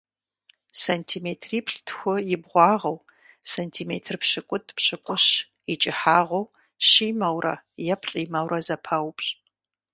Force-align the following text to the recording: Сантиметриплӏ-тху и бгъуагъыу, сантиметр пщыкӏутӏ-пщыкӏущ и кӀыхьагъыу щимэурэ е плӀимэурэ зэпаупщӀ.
Сантиметриплӏ-тху 0.83 2.15
и 2.33 2.35
бгъуагъыу, 2.41 2.97
сантиметр 3.53 4.15
пщыкӏутӏ-пщыкӏущ 4.21 5.25
и 5.71 5.73
кӀыхьагъыу 5.81 6.45
щимэурэ 6.89 7.55
е 7.93 7.95
плӀимэурэ 8.01 8.59
зэпаупщӀ. 8.67 9.29